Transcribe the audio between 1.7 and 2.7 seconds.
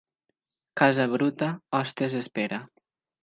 hostes espera.